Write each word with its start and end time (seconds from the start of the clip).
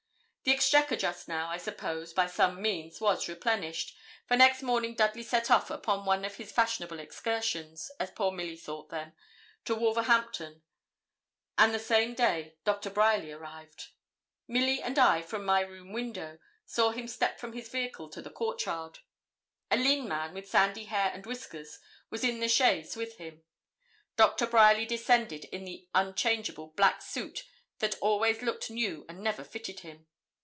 The 0.43 0.53
exchequer 0.55 0.95
just 0.95 1.27
now, 1.27 1.49
I 1.49 1.57
suppose, 1.59 2.13
by 2.13 2.25
some 2.25 2.63
means, 2.63 2.99
was 2.99 3.29
replenished, 3.29 3.95
for 4.25 4.35
next 4.35 4.63
morning 4.63 4.95
Dudley 4.95 5.21
set 5.21 5.51
off 5.51 5.69
upon 5.69 6.03
one 6.03 6.25
of 6.25 6.37
his 6.37 6.51
fashionable 6.51 6.97
excursions, 6.99 7.91
as 7.99 8.09
poor 8.09 8.31
Milly 8.31 8.57
thought 8.57 8.89
them, 8.89 9.13
to 9.65 9.75
Wolverhampton. 9.75 10.63
And 11.59 11.71
the 11.71 11.77
same 11.79 12.15
day 12.15 12.57
Dr. 12.63 12.89
Bryerly 12.89 13.31
arrived. 13.31 13.89
Milly 14.47 14.81
and 14.81 14.97
I, 14.97 15.21
from 15.21 15.45
my 15.45 15.59
room 15.61 15.93
window, 15.93 16.39
saw 16.65 16.89
him 16.89 17.07
step 17.07 17.39
from 17.39 17.53
his 17.53 17.69
vehicle 17.69 18.09
to 18.09 18.19
the 18.21 18.31
court 18.31 18.65
yard. 18.65 18.97
A 19.69 19.77
lean 19.77 20.07
man, 20.07 20.33
with 20.33 20.49
sandy 20.49 20.85
hair 20.85 21.11
and 21.13 21.23
whiskers, 21.23 21.77
was 22.09 22.23
in 22.23 22.39
the 22.39 22.49
chaise 22.49 22.95
with 22.97 23.17
him. 23.17 23.43
Dr. 24.17 24.47
Bryerly 24.47 24.87
descended 24.87 25.45
in 25.45 25.65
the 25.65 25.87
unchangeable 25.93 26.69
black 26.75 27.03
suit 27.03 27.45
that 27.77 27.99
always 27.99 28.41
looked 28.41 28.71
new 28.71 29.05
and 29.07 29.19
never 29.21 29.43
fitted 29.43 29.81
him. 29.81 30.07